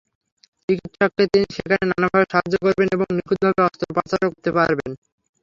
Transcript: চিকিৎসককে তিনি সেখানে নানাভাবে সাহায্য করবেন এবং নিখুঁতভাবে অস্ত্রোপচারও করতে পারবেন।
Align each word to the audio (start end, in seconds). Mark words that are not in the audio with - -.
চিকিৎসককে 0.69 1.23
তিনি 1.33 1.47
সেখানে 1.55 1.83
নানাভাবে 1.91 2.25
সাহায্য 2.31 2.55
করবেন 2.63 2.87
এবং 2.95 3.07
নিখুঁতভাবে 3.17 3.61
অস্ত্রোপচারও 3.67 4.31
করতে 4.31 4.49
পারবেন। 4.57 4.91